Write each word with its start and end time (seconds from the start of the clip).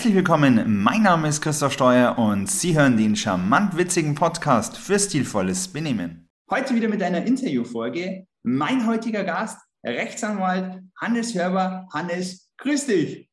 Herzlich 0.00 0.16
willkommen, 0.16 0.82
mein 0.82 1.02
Name 1.02 1.28
ist 1.28 1.42
Christoph 1.42 1.74
Steuer 1.74 2.16
und 2.16 2.50
Sie 2.50 2.74
hören 2.74 2.96
den 2.96 3.16
charmant 3.16 3.76
witzigen 3.76 4.14
Podcast 4.14 4.78
für 4.78 4.98
stilvolles 4.98 5.68
Benehmen. 5.68 6.26
Heute 6.50 6.74
wieder 6.74 6.88
mit 6.88 7.02
einer 7.02 7.22
Interviewfolge. 7.26 8.26
Mein 8.42 8.86
heutiger 8.86 9.24
Gast, 9.24 9.58
Rechtsanwalt 9.84 10.80
Hannes 10.98 11.34
Hörber. 11.34 11.86
Hannes, 11.92 12.50
grüß 12.56 12.86
dich. 12.86 13.30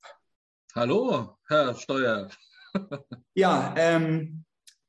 Hallo, 0.75 1.37
Herr 1.47 1.73
Steuer. 1.73 2.29
ja, 3.33 3.73
ähm, 3.77 4.43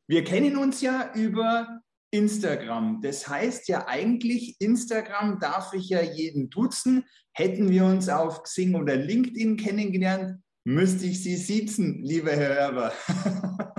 wir 0.08 0.24
kennen 0.24 0.56
uns 0.56 0.80
ja 0.80 1.12
über 1.14 1.80
Instagram. 2.10 3.00
Das 3.02 3.29
heißt 3.29 3.68
ja 3.68 3.86
eigentlich, 3.86 4.56
Instagram 4.58 5.38
darf 5.38 5.72
ich 5.74 5.90
ja 5.90 6.02
jeden 6.02 6.50
duzen. 6.50 7.04
Hätten 7.32 7.71
wir 7.71 7.85
uns 7.85 8.08
auf 8.08 8.43
Xing 8.43 8.75
oder 8.75 8.96
LinkedIn 8.96 9.57
kennengelernt, 9.57 10.43
müsste 10.68 11.07
ich 11.07 11.22
Sie 11.22 11.36
siezen, 11.36 12.03
lieber 12.03 12.31
Herr 12.31 12.54
Hörber. 12.54 12.93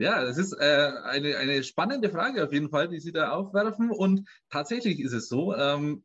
Ja, 0.00 0.22
das 0.22 0.38
ist 0.38 0.52
äh, 0.52 0.92
eine, 1.02 1.38
eine 1.38 1.64
spannende 1.64 2.08
Frage 2.08 2.44
auf 2.44 2.52
jeden 2.52 2.70
Fall, 2.70 2.86
die 2.86 3.00
Sie 3.00 3.10
da 3.10 3.32
aufwerfen. 3.32 3.90
Und 3.90 4.28
tatsächlich 4.48 5.00
ist 5.00 5.12
es 5.12 5.28
so, 5.28 5.56
ähm, 5.56 6.04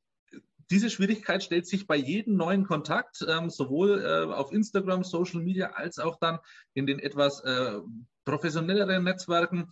diese 0.71 0.89
Schwierigkeit 0.89 1.43
stellt 1.43 1.67
sich 1.67 1.85
bei 1.85 1.95
jedem 1.95 2.35
neuen 2.35 2.65
Kontakt, 2.65 3.23
ähm, 3.29 3.51
sowohl 3.51 4.01
äh, 4.01 4.33
auf 4.33 4.51
Instagram, 4.51 5.03
Social 5.03 5.43
Media, 5.43 5.73
als 5.73 5.99
auch 5.99 6.17
dann 6.19 6.39
in 6.73 6.87
den 6.87 6.97
etwas 6.97 7.41
äh, 7.41 7.81
professionelleren 8.25 9.03
Netzwerken. 9.03 9.69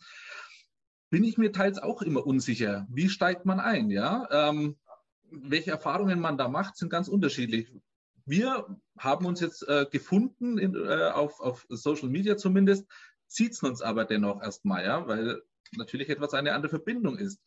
Bin 1.10 1.24
ich 1.24 1.40
mir 1.40 1.52
teils 1.52 1.80
auch 1.80 2.04
immer 2.04 2.24
unsicher. 2.24 2.86
Wie 2.92 3.10
steigt 3.10 3.48
man 3.48 3.60
ein? 3.60 3.90
Ja, 3.90 4.28
ähm, 4.30 4.78
welche 5.32 5.72
Erfahrungen 5.72 6.20
man 6.20 6.38
da 6.38 6.48
macht, 6.48 6.78
sind 6.78 6.90
ganz 6.90 7.08
unterschiedlich. 7.08 7.74
Wir 8.26 8.66
haben 8.98 9.26
uns 9.26 9.40
jetzt 9.40 9.68
äh, 9.68 9.86
gefunden, 9.90 10.58
in, 10.58 10.76
äh, 10.76 11.10
auf, 11.14 11.40
auf 11.40 11.66
Social 11.70 12.10
Media 12.10 12.38
zumindest, 12.38 12.86
sieht 13.28 13.54
es 13.54 13.64
uns 13.64 13.82
aber 13.82 14.06
dennoch 14.06 14.42
erstmal, 14.42 14.84
ja, 14.84 15.08
weil 15.08 15.42
natürlich 15.76 16.10
etwas 16.10 16.34
eine 16.34 16.54
andere 16.54 16.70
Verbindung 16.70 17.18
ist. 17.18 17.42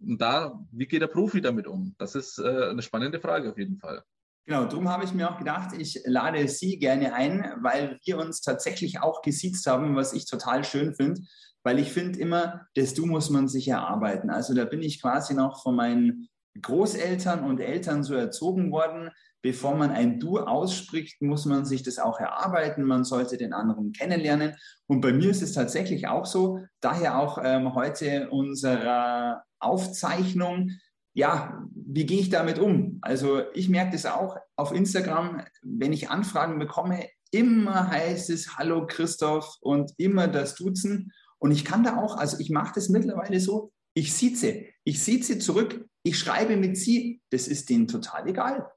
Und 0.00 0.20
da, 0.20 0.60
wie 0.70 0.86
geht 0.86 1.02
der 1.02 1.06
Profi 1.06 1.40
damit 1.40 1.66
um? 1.66 1.94
Das 1.98 2.14
ist 2.14 2.38
äh, 2.38 2.70
eine 2.70 2.82
spannende 2.82 3.20
Frage 3.20 3.50
auf 3.50 3.58
jeden 3.58 3.78
Fall. 3.78 4.02
Genau, 4.44 4.64
darum 4.64 4.88
habe 4.88 5.04
ich 5.04 5.14
mir 5.14 5.30
auch 5.30 5.38
gedacht, 5.38 5.72
ich 5.78 6.02
lade 6.04 6.48
Sie 6.48 6.78
gerne 6.78 7.14
ein, 7.14 7.58
weil 7.62 8.00
wir 8.04 8.18
uns 8.18 8.40
tatsächlich 8.40 9.00
auch 9.00 9.22
gesiezt 9.22 9.66
haben, 9.66 9.94
was 9.94 10.12
ich 10.12 10.26
total 10.26 10.64
schön 10.64 10.94
finde, 10.94 11.20
weil 11.62 11.78
ich 11.78 11.92
finde 11.92 12.18
immer, 12.18 12.66
das 12.74 12.94
Du 12.94 13.06
muss 13.06 13.30
man 13.30 13.46
sich 13.46 13.68
erarbeiten. 13.68 14.30
Also 14.30 14.52
da 14.52 14.64
bin 14.64 14.82
ich 14.82 15.00
quasi 15.00 15.34
noch 15.34 15.62
von 15.62 15.76
meinen 15.76 16.28
Großeltern 16.60 17.44
und 17.44 17.60
Eltern 17.60 18.02
so 18.02 18.14
erzogen 18.14 18.70
worden, 18.70 19.10
bevor 19.42 19.74
man 19.74 19.90
ein 19.90 20.20
Du 20.20 20.38
ausspricht, 20.38 21.20
muss 21.20 21.46
man 21.46 21.64
sich 21.64 21.82
das 21.82 21.98
auch 21.98 22.20
erarbeiten. 22.20 22.84
Man 22.84 23.04
sollte 23.04 23.36
den 23.36 23.52
anderen 23.52 23.92
kennenlernen. 23.92 24.54
Und 24.86 25.00
bei 25.00 25.12
mir 25.12 25.30
ist 25.30 25.42
es 25.42 25.52
tatsächlich 25.52 26.06
auch 26.08 26.26
so. 26.26 26.60
Daher 26.80 27.18
auch 27.18 27.38
ähm, 27.42 27.74
heute 27.74 28.30
unsere 28.30 29.42
Aufzeichnung. 29.58 30.70
Ja, 31.14 31.66
wie 31.74 32.06
gehe 32.06 32.20
ich 32.20 32.30
damit 32.30 32.58
um? 32.58 32.98
Also 33.02 33.42
ich 33.52 33.68
merke 33.68 33.92
das 33.92 34.06
auch 34.06 34.36
auf 34.56 34.72
Instagram, 34.72 35.42
wenn 35.62 35.92
ich 35.92 36.08
Anfragen 36.08 36.58
bekomme, 36.58 37.06
immer 37.32 37.88
heißt 37.88 38.30
es 38.30 38.56
Hallo 38.56 38.86
Christoph 38.86 39.56
und 39.60 39.92
immer 39.96 40.28
das 40.28 40.54
Duzen. 40.54 41.12
Und 41.38 41.50
ich 41.50 41.64
kann 41.64 41.82
da 41.82 41.96
auch, 41.96 42.16
also 42.16 42.38
ich 42.38 42.50
mache 42.50 42.72
das 42.74 42.88
mittlerweile 42.88 43.40
so, 43.40 43.72
ich 43.94 44.14
sitze, 44.14 44.66
ich 44.84 45.02
sitze 45.02 45.38
zurück, 45.38 45.88
ich 46.02 46.18
schreibe 46.18 46.56
mit 46.56 46.76
Sie, 46.76 47.20
das 47.30 47.48
ist 47.48 47.68
denen 47.70 47.88
total 47.88 48.28
egal. 48.28 48.70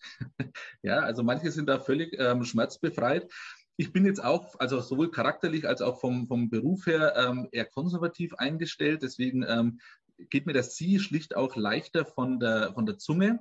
Ja, 0.82 1.00
also 1.00 1.24
manche 1.24 1.50
sind 1.50 1.68
da 1.68 1.80
völlig 1.80 2.16
ähm, 2.18 2.44
schmerzbefreit. 2.44 3.30
Ich 3.76 3.92
bin 3.92 4.06
jetzt 4.06 4.22
auch, 4.22 4.58
also 4.58 4.80
sowohl 4.80 5.10
charakterlich 5.10 5.66
als 5.66 5.82
auch 5.82 6.00
vom, 6.00 6.26
vom 6.26 6.50
Beruf 6.50 6.86
her 6.86 7.14
ähm, 7.16 7.48
eher 7.50 7.64
konservativ 7.64 8.34
eingestellt. 8.34 9.02
Deswegen 9.02 9.44
ähm, 9.46 9.80
geht 10.30 10.46
mir 10.46 10.52
das 10.52 10.76
Sie 10.76 11.00
schlicht 11.00 11.36
auch 11.36 11.56
leichter 11.56 12.04
von 12.04 12.38
der, 12.38 12.72
von 12.74 12.86
der 12.86 12.98
Zunge. 12.98 13.40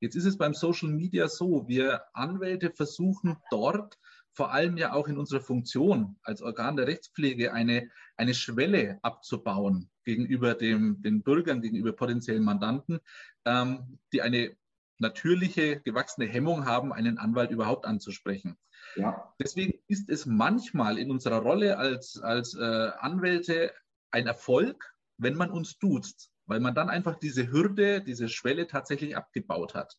Jetzt 0.00 0.16
ist 0.16 0.24
es 0.24 0.36
beim 0.36 0.54
Social 0.54 0.88
Media 0.88 1.28
so, 1.28 1.68
wir 1.68 2.02
Anwälte 2.12 2.70
versuchen 2.70 3.36
dort 3.50 3.98
vor 4.34 4.52
allem 4.52 4.76
ja 4.76 4.92
auch 4.92 5.08
in 5.08 5.18
unserer 5.18 5.40
Funktion 5.40 6.16
als 6.22 6.42
Organ 6.42 6.76
der 6.76 6.86
Rechtspflege 6.86 7.52
eine, 7.52 7.90
eine 8.16 8.34
Schwelle 8.34 8.98
abzubauen 9.02 9.90
gegenüber 10.04 10.54
dem, 10.54 11.02
den 11.02 11.22
Bürgern, 11.22 11.60
gegenüber 11.60 11.92
potenziellen 11.92 12.42
Mandanten, 12.42 13.00
ähm, 13.44 13.98
die 14.12 14.22
eine 14.22 14.56
natürliche, 14.98 15.80
gewachsene 15.80 16.26
Hemmung 16.26 16.64
haben, 16.64 16.92
einen 16.92 17.18
Anwalt 17.18 17.50
überhaupt 17.50 17.84
anzusprechen. 17.84 18.56
Ja. 18.96 19.34
Deswegen 19.38 19.78
ist 19.88 20.08
es 20.08 20.26
manchmal 20.26 20.98
in 20.98 21.10
unserer 21.10 21.38
Rolle 21.38 21.78
als, 21.78 22.20
als 22.20 22.54
äh, 22.54 22.90
Anwälte 22.98 23.72
ein 24.10 24.26
Erfolg, 24.26 24.94
wenn 25.18 25.34
man 25.34 25.50
uns 25.50 25.78
duzt, 25.78 26.30
weil 26.46 26.60
man 26.60 26.74
dann 26.74 26.90
einfach 26.90 27.18
diese 27.18 27.50
Hürde, 27.50 28.02
diese 28.02 28.28
Schwelle 28.28 28.66
tatsächlich 28.66 29.16
abgebaut 29.16 29.74
hat. 29.74 29.98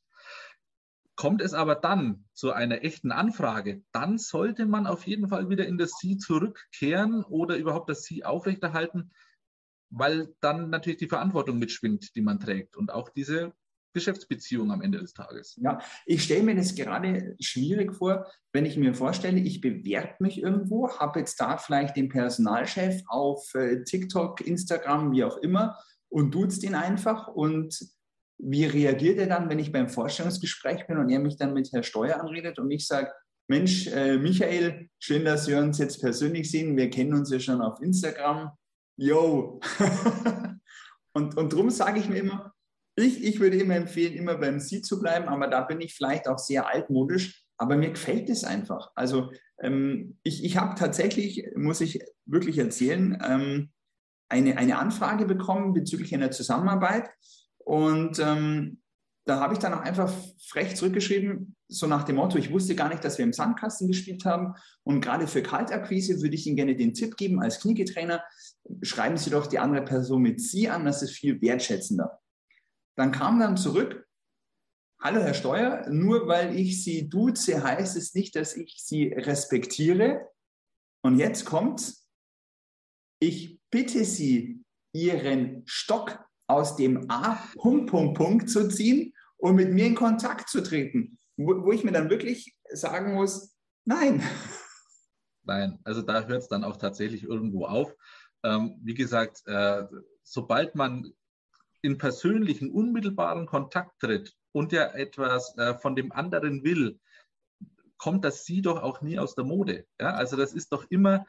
Kommt 1.16 1.42
es 1.42 1.54
aber 1.54 1.76
dann 1.76 2.26
zu 2.34 2.52
einer 2.52 2.84
echten 2.84 3.12
Anfrage, 3.12 3.84
dann 3.92 4.18
sollte 4.18 4.66
man 4.66 4.88
auf 4.88 5.06
jeden 5.06 5.28
Fall 5.28 5.50
wieder 5.50 5.68
in 5.68 5.78
das 5.78 5.92
Sie 6.00 6.18
zurückkehren 6.18 7.24
oder 7.24 7.58
überhaupt 7.58 7.90
das 7.90 8.04
Sie 8.04 8.26
aufrechterhalten, 8.26 9.12
weil 9.92 10.34
dann 10.42 10.70
natürlich 10.70 10.98
die 10.98 11.08
Verantwortung 11.08 11.60
mitschwingt, 11.60 12.16
die 12.16 12.22
man 12.22 12.40
trägt 12.40 12.76
und 12.76 12.92
auch 12.92 13.10
diese 13.10 13.54
Geschäftsbeziehung 13.94 14.72
am 14.72 14.82
Ende 14.82 15.00
des 15.00 15.14
Tages. 15.14 15.56
Ja, 15.62 15.80
ich 16.06 16.24
stelle 16.24 16.44
mir 16.44 16.56
das 16.56 16.74
gerade 16.74 17.36
schwierig 17.40 17.94
vor, 17.94 18.26
wenn 18.52 18.66
ich 18.66 18.76
mir 18.76 18.96
vorstelle, 18.96 19.40
ich 19.40 19.62
bewerbe 19.62 20.16
mich 20.20 20.42
irgendwo, 20.42 20.90
habe 20.98 21.20
jetzt 21.20 21.40
da 21.40 21.58
vielleicht 21.58 21.96
den 21.96 22.10
Personalchef 22.10 23.04
auf 23.08 23.54
äh, 23.54 23.84
TikTok, 23.84 24.42
Instagram, 24.42 25.12
wie 25.12 25.24
auch 25.24 25.38
immer 25.38 25.78
und 26.10 26.34
duzt 26.34 26.64
ihn 26.64 26.76
einfach 26.76 27.28
und 27.28 27.80
wie 28.38 28.66
reagiert 28.66 29.20
er 29.20 29.28
dann, 29.28 29.50
wenn 29.50 29.60
ich 29.60 29.72
beim 29.72 29.90
Vorstellungsgespräch 29.90 30.88
bin 30.88 30.98
und 30.98 31.10
er 31.10 31.20
mich 31.20 31.38
dann 31.38 31.54
mit 31.54 31.72
Herr 31.72 31.84
Steuer 31.84 32.20
anredet 32.20 32.60
und 32.60 32.70
ich 32.72 32.88
sage, 32.88 33.12
Mensch, 33.48 33.88
äh, 33.88 34.18
Michael, 34.18 34.90
schön, 35.00 35.26
dass 35.26 35.48
wir 35.48 35.60
uns 35.60 35.78
jetzt 35.78 36.00
persönlich 36.00 36.50
sehen. 36.50 36.78
Wir 36.78 36.90
kennen 36.90 37.14
uns 37.14 37.30
ja 37.30 37.40
schon 37.40 37.62
auf 37.62 37.82
Instagram. 37.82 38.52
Yo! 38.98 39.60
und, 41.14 41.38
und 41.38 41.54
darum 41.54 41.70
sage 41.70 42.00
ich 42.00 42.08
mir 42.08 42.20
immer, 42.20 42.54
ich, 42.96 43.24
ich 43.24 43.40
würde 43.40 43.58
immer 43.58 43.76
empfehlen, 43.76 44.14
immer 44.14 44.36
beim 44.36 44.60
Sie 44.60 44.82
zu 44.82 45.00
bleiben, 45.00 45.28
aber 45.28 45.48
da 45.48 45.62
bin 45.62 45.82
ich 45.82 45.96
vielleicht 45.96 46.28
auch 46.28 46.38
sehr 46.38 46.68
altmodisch, 46.68 47.44
aber 47.58 47.76
mir 47.76 47.90
gefällt 47.90 48.30
es 48.30 48.44
einfach. 48.44 48.92
Also 48.96 49.32
ähm, 49.62 50.18
ich, 50.24 50.44
ich 50.44 50.58
habe 50.58 50.76
tatsächlich, 50.76 51.48
muss 51.56 51.82
ich 51.82 52.00
wirklich 52.26 52.58
erzählen, 52.58 53.18
ähm, 53.26 53.72
eine, 54.30 54.58
eine 54.58 54.78
Anfrage 54.78 55.26
bekommen 55.26 55.74
bezüglich 55.74 56.14
einer 56.14 56.32
Zusammenarbeit 56.32 57.10
und 57.66 58.20
ähm, 58.20 58.84
da 59.26 59.40
habe 59.40 59.54
ich 59.54 59.60
dann 59.60 59.74
auch 59.74 59.82
einfach 59.82 60.14
frech 60.48 60.76
zurückgeschrieben, 60.76 61.56
so 61.70 61.88
nach 61.88 62.04
dem 62.04 62.18
Motto, 62.18 62.38
ich 62.38 62.52
wusste 62.52 62.76
gar 62.76 62.90
nicht, 62.90 63.04
dass 63.04 63.18
wir 63.18 63.26
im 63.26 63.34
Sandkasten 63.34 63.88
gespielt 63.88 64.26
haben. 64.26 64.54
Und 64.84 65.02
gerade 65.02 65.28
für 65.28 65.42
Kaltakquise 65.42 66.22
würde 66.22 66.36
ich 66.36 66.46
Ihnen 66.46 66.58
gerne 66.58 66.76
den 66.76 66.94
Tipp 66.94 67.16
geben, 67.16 67.42
als 67.42 67.62
Kniegetrainer, 67.62 68.24
schreiben 68.82 69.18
Sie 69.18 69.30
doch 69.30 69.48
die 69.48 69.60
andere 69.60 69.86
Person 69.86 70.22
mit 70.22 70.42
Sie 70.42 70.70
an, 70.70 70.86
das 70.86 71.02
ist 71.02 71.12
viel 71.12 71.42
wertschätzender. 71.42 72.20
Dann 72.96 73.12
kam 73.12 73.40
dann 73.40 73.56
zurück, 73.56 74.06
hallo 75.00 75.22
Herr 75.22 75.34
Steuer, 75.34 75.90
nur 75.90 76.28
weil 76.28 76.56
ich 76.58 76.84
Sie 76.84 77.10
duze, 77.10 77.64
heißt 77.64 77.96
es 77.96 78.14
nicht, 78.14 78.36
dass 78.36 78.56
ich 78.58 78.84
Sie 78.84 79.08
respektiere. 79.08 80.28
Und 81.02 81.18
jetzt 81.18 81.46
kommt, 81.46 81.96
ich 83.20 83.60
bitte 83.72 84.04
Sie, 84.04 84.64
Ihren 84.96 85.64
Stock 85.66 86.24
aus 86.54 86.76
dem 86.76 87.10
A 87.10 87.38
Punkt, 87.58 87.90
Punkt, 87.90 88.18
Punkt 88.18 88.50
zu 88.50 88.68
ziehen 88.70 89.14
und 89.38 89.56
mit 89.56 89.72
mir 89.72 89.88
in 89.88 89.96
Kontakt 89.96 90.50
zu 90.50 90.62
treten, 90.62 91.18
wo, 91.36 91.64
wo 91.66 91.72
ich 91.72 91.84
mir 91.84 91.92
dann 91.92 92.10
wirklich 92.10 92.56
sagen 92.72 93.14
muss, 93.14 93.56
nein. 93.86 94.24
Nein, 95.44 95.80
also 95.84 96.02
da 96.02 96.26
hört 96.26 96.42
es 96.42 96.48
dann 96.48 96.64
auch 96.64 96.78
tatsächlich 96.78 97.24
irgendwo 97.24 97.66
auf. 97.66 97.94
Ähm, 98.44 98.80
wie 98.82 98.94
gesagt, 98.94 99.44
äh, 99.46 99.86
sobald 100.24 100.76
man 100.76 101.12
in 101.82 101.98
persönlichen, 101.98 102.72
unmittelbaren 102.72 103.46
Kontakt 103.46 104.00
tritt 104.00 104.34
und 104.54 104.72
ja 104.72 104.86
etwas 104.94 105.58
äh, 105.58 105.78
von 105.80 105.96
dem 105.96 106.12
anderen 106.14 106.64
will, 106.64 107.00
kommt 107.98 108.24
das 108.26 108.46
Sie 108.46 108.62
doch 108.62 108.82
auch 108.82 109.02
nie 109.02 109.20
aus 109.20 109.36
der 109.36 109.46
Mode. 109.46 109.86
Ja? 110.00 110.14
Also 110.14 110.38
das 110.38 110.54
ist 110.54 110.72
doch 110.72 110.86
immer, 110.90 111.26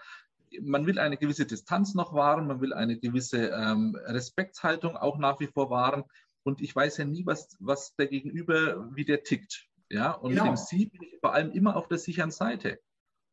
man 0.62 0.86
will 0.86 0.98
eine 0.98 1.16
gewisse 1.16 1.46
Distanz 1.46 1.94
noch 1.94 2.14
wahren, 2.14 2.46
man 2.46 2.60
will 2.60 2.72
eine 2.72 2.98
gewisse 2.98 3.48
ähm, 3.48 3.96
Respektshaltung 4.06 4.96
auch 4.96 5.18
nach 5.18 5.40
wie 5.40 5.46
vor 5.46 5.70
wahren. 5.70 6.04
Und 6.42 6.60
ich 6.60 6.74
weiß 6.74 6.98
ja 6.98 7.04
nie, 7.04 7.24
was, 7.26 7.56
was 7.60 7.94
der 7.96 8.06
Gegenüber, 8.06 8.90
wie 8.94 9.04
der 9.04 9.22
tickt. 9.22 9.66
Ja, 9.90 10.12
und 10.12 10.32
genau. 10.32 10.44
dem 10.44 10.56
Sie 10.56 10.86
bin 10.86 11.02
ich 11.02 11.18
vor 11.20 11.34
allem 11.34 11.50
immer 11.52 11.76
auf 11.76 11.88
der 11.88 11.98
sicheren 11.98 12.30
Seite. 12.30 12.80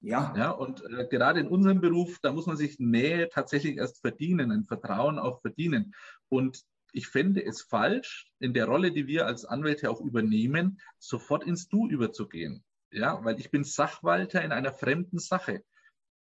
Ja. 0.02 0.34
ja 0.36 0.52
und 0.52 0.84
äh, 0.84 1.08
gerade 1.10 1.40
in 1.40 1.48
unserem 1.48 1.80
Beruf, 1.80 2.20
da 2.22 2.32
muss 2.32 2.48
man 2.48 2.58
sich 2.58 2.80
Nähe 2.80 3.30
tatsächlich 3.30 3.78
erst 3.78 4.02
verdienen, 4.02 4.52
ein 4.52 4.66
Vertrauen 4.66 5.20
auch 5.20 5.42
verdienen. 5.42 5.94
Und 6.30 6.64
ich 6.94 7.08
fände 7.08 7.44
es 7.46 7.62
falsch, 7.62 8.32
in 8.40 8.54
der 8.54 8.66
Rolle, 8.66 8.92
die 8.92 9.08
wir 9.08 9.26
als 9.26 9.46
Anwälte 9.46 9.90
auch 9.90 10.02
übernehmen, 10.02 10.80
sofort 11.00 11.46
ins 11.46 11.70
Du 11.70 11.88
überzugehen. 11.88 12.64
Ja, 12.92 13.24
weil 13.24 13.40
ich 13.40 13.52
bin 13.52 13.64
Sachwalter 13.64 14.44
in 14.44 14.52
einer 14.52 14.74
fremden 14.74 15.20
Sache. 15.20 15.64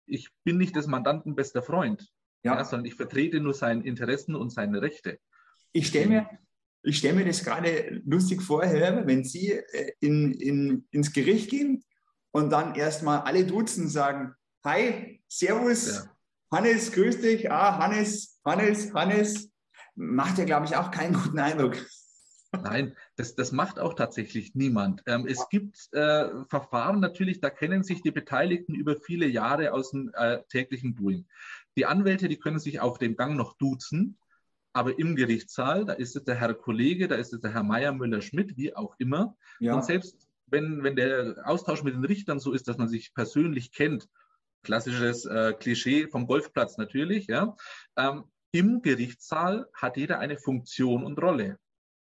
Ich 0.08 0.28
bin 0.44 0.58
nicht 0.58 0.74
des 0.74 0.86
Mandanten 0.86 1.34
bester 1.34 1.62
Freund, 1.62 2.08
ja. 2.42 2.56
ja 2.56 2.64
sondern 2.64 2.86
ich 2.86 2.94
vertrete 2.94 3.40
nur 3.40 3.54
seine 3.54 3.84
Interessen 3.84 4.34
und 4.34 4.50
seine 4.50 4.82
Rechte. 4.82 5.18
Ich 5.72 5.88
stelle 5.88 6.06
mir, 6.08 6.30
ich 6.82 6.98
stelle 6.98 7.14
mir 7.14 7.24
das 7.24 7.44
gerade 7.44 8.02
lustig 8.04 8.42
vor, 8.42 8.62
wenn 8.62 9.24
Sie 9.24 9.52
äh, 9.52 9.92
in, 10.00 10.32
in, 10.32 10.86
ins 10.90 11.12
Gericht 11.12 11.50
gehen 11.50 11.84
und 12.30 12.50
dann 12.50 12.74
erstmal 12.74 13.20
alle 13.20 13.44
duzen 13.44 13.88
sagen, 13.88 14.34
hi, 14.64 15.22
servus, 15.28 16.04
ja. 16.04 16.16
Hannes, 16.50 16.92
grüß 16.92 17.20
dich, 17.20 17.50
ah, 17.50 17.78
Hannes, 17.78 18.40
Hannes, 18.44 18.92
Hannes, 18.94 19.50
macht 19.94 20.38
ja, 20.38 20.44
glaube 20.44 20.66
ich, 20.66 20.76
auch 20.76 20.90
keinen 20.90 21.14
guten 21.14 21.38
Eindruck. 21.38 21.76
Nein, 22.62 22.96
das, 23.16 23.34
das 23.34 23.52
macht 23.52 23.78
auch 23.78 23.94
tatsächlich 23.94 24.54
niemand. 24.54 25.02
Ähm, 25.06 25.26
es 25.26 25.48
gibt 25.48 25.92
äh, 25.92 26.28
Verfahren 26.48 27.00
natürlich, 27.00 27.40
da 27.40 27.50
kennen 27.50 27.82
sich 27.82 28.02
die 28.02 28.10
Beteiligten 28.10 28.74
über 28.74 28.96
viele 28.96 29.26
Jahre 29.26 29.72
aus 29.72 29.90
dem 29.90 30.10
äh, 30.14 30.42
täglichen 30.48 30.94
Doing. 30.94 31.26
Die 31.76 31.86
Anwälte, 31.86 32.28
die 32.28 32.38
können 32.38 32.58
sich 32.58 32.80
auf 32.80 32.98
dem 32.98 33.16
Gang 33.16 33.36
noch 33.36 33.56
duzen, 33.56 34.18
aber 34.72 34.98
im 34.98 35.16
Gerichtssaal, 35.16 35.84
da 35.84 35.92
ist 35.94 36.16
es 36.16 36.24
der 36.24 36.36
Herr 36.36 36.54
Kollege, 36.54 37.08
da 37.08 37.16
ist 37.16 37.32
es 37.32 37.40
der 37.40 37.52
Herr 37.52 37.62
Meier, 37.62 37.92
Müller, 37.92 38.20
Schmidt, 38.20 38.56
wie 38.56 38.74
auch 38.74 38.94
immer. 38.98 39.36
Ja. 39.60 39.74
Und 39.74 39.84
selbst 39.84 40.28
wenn, 40.46 40.82
wenn 40.82 40.96
der 40.96 41.42
Austausch 41.44 41.82
mit 41.82 41.94
den 41.94 42.04
Richtern 42.04 42.40
so 42.40 42.52
ist, 42.52 42.68
dass 42.68 42.78
man 42.78 42.88
sich 42.88 43.14
persönlich 43.14 43.72
kennt, 43.72 44.08
klassisches 44.62 45.24
äh, 45.24 45.54
Klischee 45.58 46.08
vom 46.08 46.26
Golfplatz 46.26 46.78
natürlich, 46.78 47.26
ja, 47.26 47.56
ähm, 47.96 48.24
im 48.50 48.80
Gerichtssaal 48.82 49.68
hat 49.74 49.96
jeder 49.96 50.18
eine 50.18 50.38
Funktion 50.38 51.04
und 51.04 51.18
Rolle. 51.18 51.58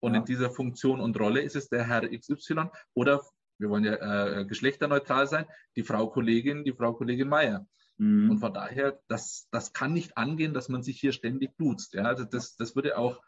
Und 0.07 0.13
ja. 0.13 0.19
in 0.21 0.25
dieser 0.25 0.49
Funktion 0.49 1.01
und 1.01 1.19
Rolle 1.19 1.41
ist 1.41 1.55
es 1.55 1.69
der 1.69 1.85
Herr 1.85 2.07
XY 2.07 2.69
oder 2.93 3.21
wir 3.59 3.69
wollen 3.69 3.83
ja 3.83 4.39
äh, 4.39 4.45
geschlechterneutral 4.45 5.27
sein, 5.27 5.45
die 5.75 5.83
Frau 5.83 6.07
Kollegin, 6.07 6.63
die 6.63 6.73
Frau 6.73 6.93
Kollegin 6.93 7.27
Meier. 7.27 7.67
Mhm. 7.97 8.31
Und 8.31 8.39
von 8.39 8.53
daher, 8.53 8.99
das, 9.07 9.47
das 9.51 9.73
kann 9.73 9.93
nicht 9.93 10.17
angehen, 10.17 10.53
dass 10.53 10.69
man 10.69 10.83
sich 10.83 10.99
hier 10.99 11.11
ständig 11.11 11.57
duzt. 11.57 11.93
Ja? 11.93 12.03
Also 12.03 12.23
das, 12.23 12.55
das 12.55 12.75
würde 12.75 12.97
auch 12.97 13.21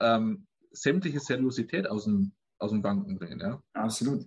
ähm, 0.00 0.46
sämtliche 0.72 1.20
Seriosität 1.20 1.86
aus 1.86 2.04
dem, 2.04 2.32
aus 2.58 2.70
dem 2.70 2.82
Banken 2.82 3.18
bringen. 3.18 3.40
Ja? 3.40 3.62
Absolut. 3.74 4.26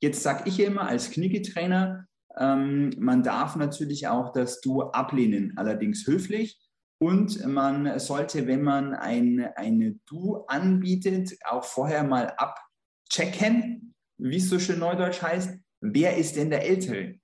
Jetzt 0.00 0.22
sage 0.22 0.48
ich 0.48 0.60
immer 0.60 0.86
als 0.86 1.10
Knicketrainer, 1.10 2.06
ähm, 2.36 2.90
man 2.98 3.22
darf 3.22 3.56
natürlich 3.56 4.08
auch 4.08 4.32
das 4.32 4.60
Du 4.60 4.82
ablehnen, 4.82 5.52
allerdings 5.56 6.06
höflich. 6.06 6.58
Und 7.04 7.44
man 7.44 7.98
sollte, 7.98 8.46
wenn 8.46 8.62
man 8.62 8.94
ein, 8.94 9.46
eine 9.56 10.00
Du 10.06 10.36
anbietet, 10.46 11.36
auch 11.44 11.62
vorher 11.62 12.02
mal 12.02 12.34
abchecken, 12.38 13.94
wie 14.16 14.38
es 14.38 14.48
so 14.48 14.58
schön 14.58 14.78
neudeutsch 14.78 15.20
heißt, 15.20 15.54
wer 15.82 16.16
ist 16.16 16.36
denn 16.36 16.48
der 16.48 16.64
Ältere? 16.64 17.16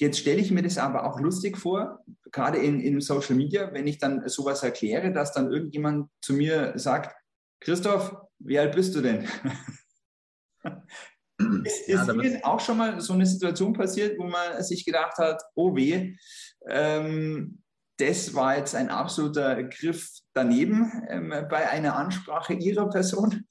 Jetzt 0.00 0.20
stelle 0.20 0.40
ich 0.40 0.52
mir 0.52 0.62
das 0.62 0.78
aber 0.78 1.04
auch 1.04 1.18
lustig 1.18 1.58
vor, 1.58 2.04
gerade 2.30 2.58
in, 2.58 2.78
in 2.78 3.00
Social 3.00 3.34
Media, 3.34 3.72
wenn 3.72 3.88
ich 3.88 3.98
dann 3.98 4.28
sowas 4.28 4.62
erkläre, 4.62 5.12
dass 5.12 5.32
dann 5.32 5.50
irgendjemand 5.50 6.10
zu 6.22 6.34
mir 6.34 6.72
sagt, 6.76 7.12
Christoph, 7.58 8.14
wie 8.38 8.60
alt 8.60 8.76
bist 8.76 8.94
du 8.94 9.00
denn? 9.00 9.26
ist, 11.64 11.88
ist 11.88 12.08
Ihnen 12.08 12.44
auch 12.44 12.60
schon 12.60 12.76
mal 12.76 13.00
so 13.00 13.14
eine 13.14 13.26
Situation 13.26 13.72
passiert, 13.72 14.16
wo 14.16 14.28
man 14.28 14.62
sich 14.62 14.84
gedacht 14.84 15.18
hat, 15.18 15.42
oh 15.56 15.74
weh, 15.74 16.14
ähm, 16.68 17.63
das 17.96 18.34
war 18.34 18.56
jetzt 18.56 18.74
ein 18.74 18.88
absoluter 18.88 19.62
Griff 19.64 20.10
daneben 20.32 20.90
ähm, 21.08 21.30
bei 21.48 21.68
einer 21.70 21.96
Ansprache 21.96 22.54
Ihrer 22.54 22.88
Person? 22.88 23.46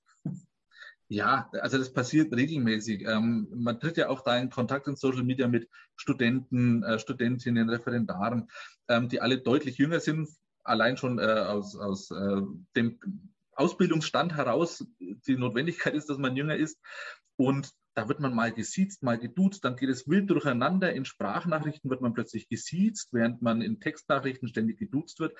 Ja, 1.10 1.50
also 1.62 1.78
das 1.78 1.94
passiert 1.94 2.34
regelmäßig. 2.34 3.06
Ähm, 3.08 3.48
man 3.54 3.80
tritt 3.80 3.98
ja 3.98 4.10
auch 4.10 4.22
da 4.22 4.38
in 4.38 4.50
Kontakt 4.50 4.88
in 4.88 4.96
Social 4.96 5.24
Media 5.24 5.48
mit 5.48 5.70
Studenten, 5.96 6.82
äh, 6.84 6.98
Studentinnen, 6.98 7.70
Referendaren, 7.70 8.50
ähm, 8.88 9.10
die 9.10 9.22
alle 9.22 9.38
deutlich 9.38 9.78
jünger 9.78 10.00
sind, 10.00 10.28
allein 10.64 10.98
schon 10.98 11.20
äh, 11.20 11.24
aus, 11.24 11.76
aus 11.76 12.10
äh, 12.10 12.42
dem 12.76 13.00
Ausbildungsstand 13.52 14.36
heraus. 14.36 14.86
Die 15.00 15.38
Notwendigkeit 15.38 15.94
ist, 15.94 16.10
dass 16.10 16.18
man 16.18 16.36
jünger 16.36 16.56
ist. 16.56 16.80
Und 17.36 17.72
da 17.96 18.10
wird 18.10 18.20
man 18.20 18.34
mal 18.34 18.52
gesiezt, 18.52 19.04
mal 19.04 19.20
geduzt, 19.20 19.64
dann 19.64 19.76
geht 19.76 19.90
es 19.90 20.08
wild 20.08 20.30
durcheinander. 20.30 20.94
In 20.94 21.06
Sprachnachrichten 21.06 21.90
wird 21.90 22.02
man 22.02 22.14
plötzlich 22.14 22.48
gesiezt, 22.48 23.10
während 23.12 23.42
man 23.42 23.62
in 23.62 23.80
Textnachrichten 23.80 24.48
ständig 24.48 24.80
geduzt 24.80 25.20
wird. 25.20 25.38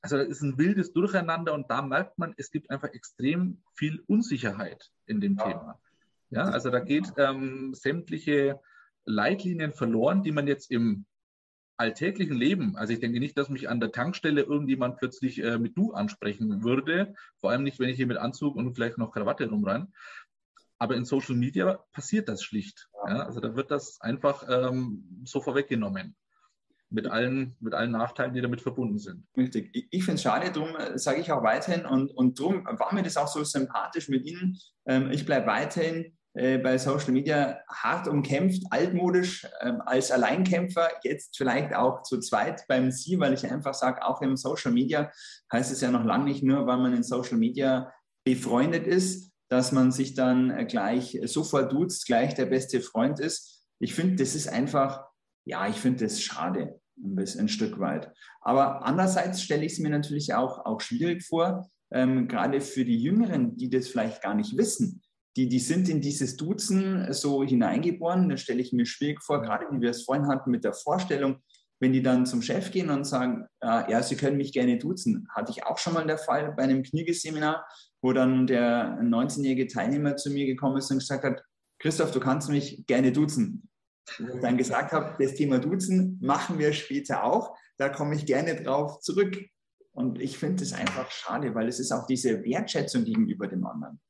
Also 0.00 0.16
das 0.16 0.28
ist 0.28 0.42
ein 0.42 0.58
wildes 0.58 0.92
Durcheinander 0.92 1.54
und 1.54 1.70
da 1.70 1.80
merkt 1.80 2.18
man, 2.18 2.34
es 2.36 2.50
gibt 2.50 2.70
einfach 2.70 2.88
extrem 2.88 3.62
viel 3.74 4.02
Unsicherheit 4.06 4.90
in 5.06 5.20
dem 5.20 5.36
ja. 5.36 5.44
Thema. 5.44 5.80
Ja, 6.30 6.44
also 6.44 6.70
da 6.70 6.80
geht 6.80 7.12
ähm, 7.18 7.74
sämtliche 7.74 8.60
Leitlinien 9.04 9.72
verloren, 9.72 10.22
die 10.22 10.32
man 10.32 10.48
jetzt 10.48 10.70
im 10.70 11.04
alltäglichen 11.76 12.36
Leben, 12.36 12.76
also 12.76 12.92
ich 12.92 13.00
denke 13.00 13.18
nicht, 13.18 13.36
dass 13.36 13.48
mich 13.48 13.68
an 13.68 13.80
der 13.80 13.92
Tankstelle 13.92 14.42
irgendjemand 14.42 14.98
plötzlich 14.98 15.42
äh, 15.42 15.58
mit 15.58 15.76
du 15.76 15.92
ansprechen 15.92 16.62
würde, 16.62 17.14
vor 17.40 17.50
allem 17.50 17.64
nicht, 17.64 17.80
wenn 17.80 17.88
ich 17.88 17.96
hier 17.96 18.06
mit 18.06 18.18
Anzug 18.18 18.56
und 18.56 18.74
vielleicht 18.74 18.98
noch 18.98 19.10
Krawatte 19.10 19.48
rumrein. 19.48 19.92
Aber 20.82 20.96
in 20.96 21.04
Social 21.04 21.36
Media 21.36 21.78
passiert 21.92 22.28
das 22.28 22.42
schlicht. 22.42 22.88
Ja? 23.06 23.24
Also 23.24 23.38
da 23.38 23.54
wird 23.54 23.70
das 23.70 24.00
einfach 24.00 24.44
ähm, 24.48 25.22
so 25.24 25.40
vorweggenommen. 25.40 26.16
Mit 26.90 27.06
allen, 27.06 27.54
mit 27.60 27.72
allen 27.72 27.92
Nachteilen, 27.92 28.34
die 28.34 28.40
damit 28.40 28.62
verbunden 28.62 28.98
sind. 28.98 29.24
Richtig. 29.36 29.70
Ich, 29.74 29.86
ich 29.92 30.04
finde 30.04 30.16
es 30.16 30.22
schade, 30.22 30.50
darum 30.50 30.74
äh, 30.74 30.98
sage 30.98 31.20
ich 31.20 31.30
auch 31.30 31.44
weiterhin 31.44 31.86
und, 31.86 32.10
und 32.10 32.40
darum 32.40 32.64
war 32.64 32.92
mir 32.92 33.04
das 33.04 33.16
auch 33.16 33.28
so 33.28 33.44
sympathisch 33.44 34.08
mit 34.08 34.26
Ihnen. 34.26 34.58
Ähm, 34.84 35.12
ich 35.12 35.24
bleibe 35.24 35.46
weiterhin 35.46 36.18
äh, 36.34 36.58
bei 36.58 36.76
Social 36.78 37.12
Media 37.12 37.60
hart 37.68 38.08
umkämpft, 38.08 38.64
altmodisch 38.70 39.46
ähm, 39.60 39.80
als 39.86 40.10
Alleinkämpfer, 40.10 40.90
jetzt 41.04 41.36
vielleicht 41.36 41.76
auch 41.76 42.02
zu 42.02 42.18
zweit 42.18 42.66
beim 42.66 42.90
Sie, 42.90 43.20
weil 43.20 43.34
ich 43.34 43.48
einfach 43.48 43.74
sage, 43.74 44.04
auch 44.04 44.20
im 44.20 44.36
Social 44.36 44.72
Media 44.72 45.12
heißt 45.52 45.70
es 45.70 45.80
ja 45.80 45.92
noch 45.92 46.04
lange 46.04 46.24
nicht 46.24 46.42
nur, 46.42 46.66
weil 46.66 46.78
man 46.78 46.92
in 46.92 47.04
Social 47.04 47.38
Media 47.38 47.92
befreundet 48.24 48.86
ist, 48.86 49.31
dass 49.52 49.70
man 49.70 49.92
sich 49.92 50.14
dann 50.14 50.50
äh, 50.50 50.64
gleich 50.64 51.20
sofort 51.24 51.72
duzt, 51.72 52.06
gleich 52.06 52.32
der 52.32 52.46
beste 52.46 52.80
Freund 52.80 53.20
ist. 53.20 53.66
Ich 53.80 53.92
finde, 53.94 54.16
das 54.16 54.34
ist 54.34 54.48
einfach, 54.48 55.04
ja, 55.44 55.68
ich 55.68 55.76
finde 55.76 56.06
das 56.06 56.22
schade, 56.22 56.80
ein, 56.96 57.14
bisschen, 57.16 57.42
ein 57.42 57.48
Stück 57.48 57.78
weit. 57.78 58.10
Aber 58.40 58.86
andererseits 58.86 59.42
stelle 59.42 59.66
ich 59.66 59.74
es 59.74 59.78
mir 59.78 59.90
natürlich 59.90 60.32
auch, 60.32 60.64
auch 60.64 60.80
schwierig 60.80 61.22
vor, 61.22 61.68
ähm, 61.92 62.28
gerade 62.28 62.62
für 62.62 62.86
die 62.86 62.96
Jüngeren, 62.96 63.54
die 63.58 63.68
das 63.68 63.88
vielleicht 63.88 64.22
gar 64.22 64.34
nicht 64.34 64.56
wissen. 64.56 65.02
Die, 65.36 65.50
die 65.50 65.58
sind 65.58 65.86
in 65.90 66.00
dieses 66.00 66.38
Duzen 66.38 67.12
so 67.12 67.44
hineingeboren. 67.44 68.30
Das 68.30 68.40
stelle 68.40 68.62
ich 68.62 68.72
mir 68.72 68.86
schwierig 68.86 69.22
vor, 69.22 69.42
gerade 69.42 69.66
wie 69.70 69.82
wir 69.82 69.90
es 69.90 70.04
vorhin 70.04 70.28
hatten 70.28 70.50
mit 70.50 70.64
der 70.64 70.72
Vorstellung, 70.72 71.42
wenn 71.78 71.92
die 71.92 72.02
dann 72.02 72.24
zum 72.24 72.40
Chef 72.40 72.70
gehen 72.70 72.88
und 72.88 73.04
sagen, 73.04 73.44
äh, 73.60 73.90
ja, 73.90 74.02
Sie 74.02 74.16
können 74.16 74.38
mich 74.38 74.54
gerne 74.54 74.78
duzen, 74.78 75.28
hatte 75.34 75.52
ich 75.52 75.66
auch 75.66 75.76
schon 75.76 75.92
mal 75.92 76.06
der 76.06 76.16
Fall 76.16 76.52
bei 76.52 76.62
einem 76.62 76.82
Kniegeseminar, 76.82 77.66
wo 78.02 78.12
dann 78.12 78.46
der 78.46 79.00
19-jährige 79.00 79.68
Teilnehmer 79.68 80.16
zu 80.16 80.30
mir 80.30 80.44
gekommen 80.44 80.76
ist 80.76 80.90
und 80.90 80.98
gesagt 80.98 81.24
hat, 81.24 81.42
Christoph, 81.78 82.10
du 82.10 82.20
kannst 82.20 82.50
mich 82.50 82.84
gerne 82.86 83.12
duzen. 83.12 83.68
Wo 84.18 84.38
dann 84.40 84.58
gesagt 84.58 84.92
habe, 84.92 85.16
das 85.22 85.36
Thema 85.36 85.60
Duzen 85.60 86.18
machen 86.20 86.58
wir 86.58 86.72
später 86.72 87.24
auch, 87.24 87.56
da 87.78 87.88
komme 87.88 88.16
ich 88.16 88.26
gerne 88.26 88.60
drauf 88.60 89.00
zurück. 89.00 89.38
Und 89.92 90.20
ich 90.20 90.38
finde 90.38 90.64
es 90.64 90.72
einfach 90.72 91.10
schade, 91.10 91.54
weil 91.54 91.68
es 91.68 91.78
ist 91.78 91.92
auch 91.92 92.06
diese 92.06 92.42
Wertschätzung 92.44 93.04
gegenüber 93.04 93.46
dem 93.46 93.64
anderen. 93.64 94.00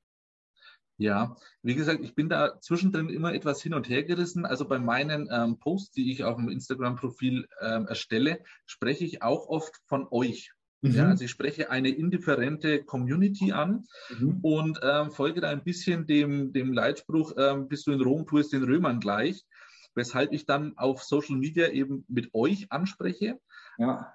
Ja, 0.97 1.37
wie 1.63 1.75
gesagt, 1.75 2.05
ich 2.05 2.15
bin 2.15 2.29
da 2.29 2.61
zwischendrin 2.61 3.09
immer 3.09 3.35
etwas 3.35 3.61
hin 3.61 3.75
und 3.75 3.89
her 3.89 4.05
gerissen. 4.05 4.47
Also 4.47 4.67
bei 4.67 4.79
meinen 4.79 5.29
ähm, 5.31 5.59
Posts, 5.59 5.93
die 5.93 6.13
ich 6.13 6.25
auf 6.25 6.37
dem 6.37 6.49
Instagram-Profil 6.49 7.49
ähm, 7.61 7.87
erstelle, 7.89 8.43
spreche 8.67 9.05
ich 9.05 9.23
auch 9.23 9.49
oft 9.49 9.75
von 9.87 10.07
euch. 10.11 10.53
Mhm. 10.83 10.95
Ja, 10.95 11.09
also 11.09 11.25
ich 11.25 11.31
spreche 11.31 11.71
eine 11.71 11.91
indifferente 11.91 12.83
Community 12.83 13.53
an 13.53 13.87
mhm. 14.19 14.41
und 14.43 14.81
ähm, 14.83 15.12
folge 15.12 15.41
da 15.41 15.49
ein 15.49 15.62
bisschen 15.62 16.07
dem, 16.07 16.53
dem 16.53 16.73
Leitspruch, 16.73 17.35
ähm, 17.39 17.69
bist 17.69 17.87
du 17.87 17.93
in 17.93 18.01
Rom, 18.01 18.27
tu 18.27 18.39
es 18.39 18.51
den 18.51 18.65
Römern 18.65 18.99
gleich, 18.99 19.47
weshalb 19.95 20.33
ich 20.33 20.45
dann 20.45 20.77
auf 20.77 21.05
Social 21.05 21.37
Media 21.37 21.69
eben 21.69 22.05
mit 22.09 22.35
euch 22.35 22.71
anspreche. 22.71 23.39
Ja. 23.79 24.12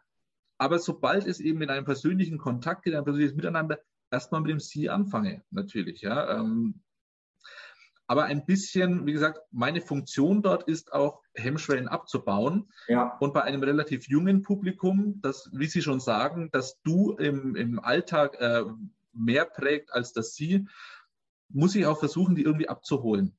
Aber 0.57 0.79
sobald 0.79 1.25
es 1.25 1.39
eben 1.39 1.61
in 1.61 1.69
einem 1.69 1.85
persönlichen 1.85 2.37
Kontakt 2.37 2.83
geht, 2.83 2.95
ein 2.95 3.03
persönliches 3.05 3.35
Miteinander, 3.35 3.79
erstmal 4.11 4.41
mit 4.41 4.51
dem 4.51 4.59
Sie 4.59 4.89
anfange, 4.89 5.43
natürlich. 5.51 6.01
Ja. 6.01 6.39
Ähm, 6.39 6.81
aber 8.07 8.25
ein 8.25 8.45
bisschen, 8.45 9.05
wie 9.05 9.11
gesagt, 9.11 9.41
meine 9.51 9.81
Funktion 9.81 10.41
dort 10.41 10.63
ist 10.63 10.93
auch, 10.93 11.21
Hemmschwellen 11.35 11.87
abzubauen. 11.87 12.71
Ja. 12.87 13.17
Und 13.19 13.33
bei 13.33 13.43
einem 13.43 13.61
relativ 13.61 14.07
jungen 14.07 14.41
Publikum, 14.41 15.19
das, 15.21 15.49
wie 15.53 15.67
Sie 15.67 15.81
schon 15.81 15.99
sagen, 15.99 16.49
dass 16.51 16.81
du 16.81 17.11
im, 17.11 17.55
im 17.55 17.79
Alltag 17.79 18.39
äh, 18.39 18.63
mehr 19.13 19.45
prägt 19.45 19.93
als 19.93 20.13
das 20.13 20.33
Sie, 20.35 20.67
muss 21.49 21.75
ich 21.75 21.85
auch 21.85 21.99
versuchen, 21.99 22.35
die 22.35 22.43
irgendwie 22.43 22.69
abzuholen. 22.69 23.37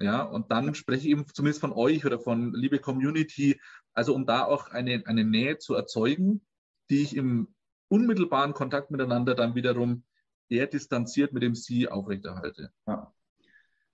Ja, 0.00 0.22
und 0.22 0.52
dann 0.52 0.74
spreche 0.74 1.06
ich 1.06 1.10
eben 1.10 1.26
zumindest 1.32 1.60
von 1.60 1.72
euch 1.72 2.04
oder 2.04 2.20
von 2.20 2.54
liebe 2.54 2.78
Community, 2.78 3.60
also 3.94 4.14
um 4.14 4.26
da 4.26 4.44
auch 4.44 4.68
eine, 4.70 5.02
eine 5.06 5.24
Nähe 5.24 5.58
zu 5.58 5.74
erzeugen, 5.74 6.46
die 6.88 7.02
ich 7.02 7.16
im 7.16 7.48
unmittelbaren 7.88 8.52
Kontakt 8.52 8.90
miteinander 8.90 9.34
dann 9.34 9.54
wiederum 9.54 10.04
eher 10.48 10.66
distanziert 10.66 11.32
mit 11.32 11.42
dem 11.42 11.54
Sie 11.54 11.88
aufrechterhalte. 11.88 12.72
Ja. 12.86 13.12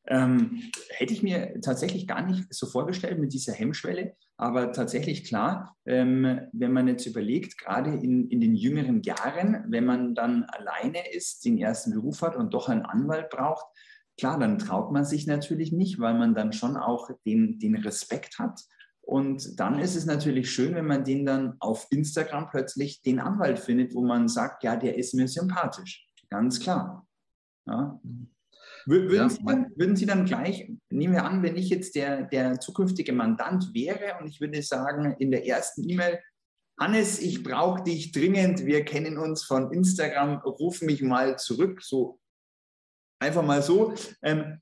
Ähm, 0.06 0.70
hätte 0.90 1.14
ich 1.14 1.22
mir 1.22 1.60
tatsächlich 1.62 2.06
gar 2.06 2.26
nicht 2.26 2.52
so 2.52 2.66
vorgestellt 2.66 3.18
mit 3.18 3.32
dieser 3.32 3.54
Hemmschwelle, 3.54 4.14
aber 4.36 4.72
tatsächlich 4.72 5.24
klar, 5.24 5.76
ähm, 5.86 6.40
wenn 6.52 6.72
man 6.72 6.88
jetzt 6.88 7.06
überlegt, 7.06 7.56
gerade 7.56 7.90
in, 7.90 8.28
in 8.28 8.40
den 8.40 8.54
jüngeren 8.54 9.02
Jahren, 9.02 9.64
wenn 9.68 9.86
man 9.86 10.14
dann 10.14 10.44
alleine 10.44 11.10
ist, 11.14 11.44
den 11.46 11.56
ersten 11.56 11.92
Beruf 11.92 12.20
hat 12.20 12.36
und 12.36 12.52
doch 12.52 12.68
einen 12.68 12.82
Anwalt 12.82 13.30
braucht, 13.30 13.64
klar, 14.18 14.38
dann 14.38 14.58
traut 14.58 14.92
man 14.92 15.04
sich 15.06 15.26
natürlich 15.26 15.72
nicht, 15.72 15.98
weil 15.98 16.14
man 16.14 16.34
dann 16.34 16.52
schon 16.52 16.76
auch 16.76 17.10
den, 17.24 17.58
den 17.58 17.76
Respekt 17.76 18.38
hat. 18.38 18.60
Und 19.00 19.60
dann 19.60 19.78
ist 19.78 19.96
es 19.96 20.06
natürlich 20.06 20.50
schön, 20.50 20.74
wenn 20.74 20.86
man 20.86 21.04
den 21.04 21.26
dann 21.26 21.56
auf 21.60 21.86
Instagram 21.90 22.48
plötzlich 22.48 23.02
den 23.02 23.20
Anwalt 23.20 23.58
findet, 23.58 23.94
wo 23.94 24.02
man 24.02 24.28
sagt, 24.28 24.64
ja, 24.64 24.76
der 24.76 24.96
ist 24.96 25.14
mir 25.14 25.28
sympathisch. 25.28 26.06
Ganz 26.30 26.60
klar. 26.60 27.06
Ja. 27.66 28.00
Würden, 28.86 29.14
ja, 29.14 29.28
Sie 29.28 29.44
dann, 29.44 29.70
würden, 29.76 29.96
Sie 29.96 30.06
dann, 30.06 30.24
gleich, 30.24 30.70
nehmen 30.90 31.14
wir 31.14 31.24
an, 31.24 31.42
wenn 31.42 31.56
ich 31.56 31.70
jetzt 31.70 31.94
der, 31.94 32.24
der 32.24 32.60
zukünftige 32.60 33.12
Mandant 33.12 33.72
wäre 33.74 34.18
und 34.20 34.28
ich 34.28 34.40
würde 34.40 34.62
sagen, 34.62 35.14
in 35.18 35.30
der 35.30 35.46
ersten 35.46 35.88
E-Mail, 35.88 36.20
Hannes, 36.78 37.20
ich 37.20 37.42
brauche 37.44 37.82
dich 37.84 38.12
dringend, 38.12 38.66
wir 38.66 38.84
kennen 38.84 39.16
uns 39.16 39.44
von 39.44 39.72
Instagram, 39.72 40.38
ruf 40.38 40.82
mich 40.82 41.02
mal 41.02 41.38
zurück, 41.38 41.82
so 41.82 42.18
einfach 43.20 43.44
mal 43.44 43.62
so. 43.62 43.94
Ähm, 44.22 44.60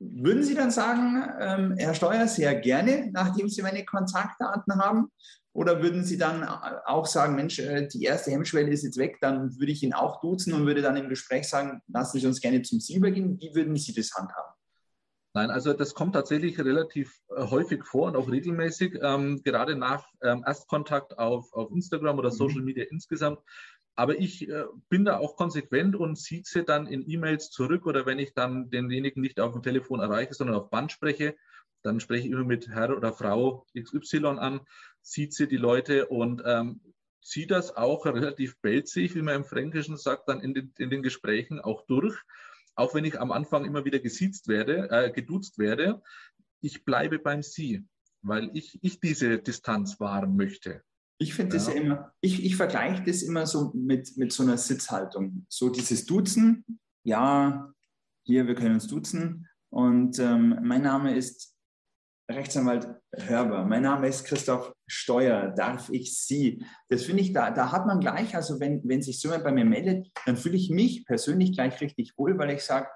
würden 0.00 0.44
Sie 0.44 0.54
dann 0.54 0.70
sagen, 0.70 1.24
ähm, 1.40 1.74
Herr 1.76 1.94
Steuer, 1.94 2.28
sehr 2.28 2.54
gerne, 2.54 3.10
nachdem 3.12 3.48
Sie 3.48 3.62
meine 3.62 3.84
Kontaktdaten 3.84 4.76
haben? 4.76 5.10
Oder 5.58 5.82
würden 5.82 6.04
Sie 6.04 6.18
dann 6.18 6.44
auch 6.44 7.06
sagen, 7.06 7.34
Mensch, 7.34 7.58
äh, 7.58 7.88
die 7.88 8.04
erste 8.04 8.30
Hemmschwelle 8.30 8.70
ist 8.70 8.84
jetzt 8.84 8.96
weg, 8.96 9.18
dann 9.20 9.58
würde 9.58 9.72
ich 9.72 9.82
ihn 9.82 9.92
auch 9.92 10.20
duzen 10.20 10.52
und 10.52 10.66
würde 10.66 10.82
dann 10.82 10.96
im 10.96 11.08
Gespräch 11.08 11.48
sagen, 11.48 11.82
lassen 11.88 12.20
Sie 12.20 12.26
uns 12.28 12.40
gerne 12.40 12.62
zum 12.62 12.78
Sie 12.78 12.94
übergehen. 12.94 13.40
Wie 13.40 13.52
würden 13.56 13.74
Sie 13.74 13.92
das 13.92 14.14
handhaben? 14.14 14.52
Nein, 15.34 15.50
also 15.50 15.72
das 15.72 15.94
kommt 15.94 16.12
tatsächlich 16.12 16.60
relativ 16.60 17.12
äh, 17.36 17.42
häufig 17.42 17.84
vor 17.84 18.06
und 18.06 18.14
auch 18.14 18.30
regelmäßig, 18.30 19.00
ähm, 19.02 19.42
gerade 19.42 19.74
nach 19.74 20.06
ähm, 20.22 20.44
Erstkontakt 20.46 21.18
auf, 21.18 21.52
auf 21.52 21.72
Instagram 21.72 22.20
oder 22.20 22.30
mhm. 22.30 22.36
Social 22.36 22.62
Media 22.62 22.84
insgesamt. 22.88 23.40
Aber 23.96 24.16
ich 24.16 24.48
äh, 24.48 24.62
bin 24.88 25.04
da 25.04 25.18
auch 25.18 25.34
konsequent 25.34 25.96
und 25.96 26.16
sie 26.16 26.44
dann 26.66 26.86
in 26.86 27.02
E-Mails 27.10 27.50
zurück 27.50 27.84
oder 27.84 28.06
wenn 28.06 28.20
ich 28.20 28.32
dann 28.32 28.70
denjenigen 28.70 29.20
nicht 29.20 29.40
auf 29.40 29.54
dem 29.54 29.64
Telefon 29.64 29.98
erreiche, 29.98 30.34
sondern 30.34 30.54
auf 30.54 30.70
Band 30.70 30.92
spreche, 30.92 31.34
dann 31.82 32.00
spreche 32.00 32.26
ich 32.26 32.32
immer 32.32 32.44
mit 32.44 32.68
Herr 32.68 32.96
oder 32.96 33.12
Frau 33.12 33.66
XY 33.78 34.26
an, 34.38 34.60
sieht 35.00 35.34
sie 35.34 35.48
die 35.48 35.56
Leute 35.56 36.06
und 36.06 36.42
ähm, 36.44 36.80
zieht 37.22 37.50
das 37.50 37.76
auch 37.76 38.06
relativ 38.06 38.58
belzig, 38.60 39.14
wie 39.14 39.22
man 39.22 39.36
im 39.36 39.44
Fränkischen 39.44 39.96
sagt, 39.96 40.28
dann 40.28 40.40
in 40.40 40.54
den, 40.54 40.72
in 40.78 40.90
den 40.90 41.02
Gesprächen 41.02 41.60
auch 41.60 41.84
durch. 41.86 42.16
Auch 42.74 42.94
wenn 42.94 43.04
ich 43.04 43.20
am 43.20 43.32
Anfang 43.32 43.64
immer 43.64 43.84
wieder 43.84 43.98
gesiezt 43.98 44.48
werde, 44.48 44.88
äh, 44.90 45.10
geduzt 45.10 45.58
werde, 45.58 46.00
ich 46.60 46.84
bleibe 46.84 47.18
beim 47.18 47.42
Sie, 47.42 47.84
weil 48.22 48.50
ich, 48.54 48.78
ich 48.82 49.00
diese 49.00 49.38
Distanz 49.38 50.00
wahren 50.00 50.36
möchte. 50.36 50.82
Ich 51.20 51.34
finde 51.34 51.56
ja. 51.56 51.64
das 51.64 51.74
ja 51.74 51.80
immer, 51.80 52.12
ich, 52.20 52.44
ich 52.44 52.56
vergleiche 52.56 53.02
das 53.04 53.22
immer 53.22 53.46
so 53.46 53.72
mit, 53.74 54.16
mit 54.16 54.32
so 54.32 54.44
einer 54.44 54.56
Sitzhaltung. 54.56 55.44
So 55.48 55.68
dieses 55.68 56.06
Duzen, 56.06 56.64
ja, 57.02 57.72
hier, 58.24 58.46
wir 58.46 58.54
können 58.54 58.74
uns 58.74 58.86
duzen. 58.86 59.48
Und 59.70 60.18
ähm, 60.18 60.58
mein 60.62 60.82
Name 60.82 61.16
ist 61.16 61.57
Rechtsanwalt 62.30 62.86
Hörber. 63.16 63.64
Mein 63.64 63.82
Name 63.82 64.06
ist 64.06 64.24
Christoph 64.24 64.74
Steuer. 64.86 65.48
Darf 65.56 65.88
ich 65.88 66.14
Sie? 66.14 66.62
Das 66.90 67.04
finde 67.04 67.22
ich, 67.22 67.32
da, 67.32 67.50
da 67.50 67.72
hat 67.72 67.86
man 67.86 68.00
gleich, 68.00 68.36
also 68.36 68.60
wenn, 68.60 68.86
wenn 68.86 69.00
sich 69.00 69.18
so 69.18 69.28
jemand 69.28 69.44
bei 69.44 69.52
mir 69.52 69.64
meldet, 69.64 70.08
dann 70.26 70.36
fühle 70.36 70.56
ich 70.56 70.68
mich 70.68 71.06
persönlich 71.06 71.54
gleich 71.54 71.80
richtig 71.80 72.18
wohl, 72.18 72.38
weil 72.38 72.50
ich 72.50 72.62
sage, 72.62 72.88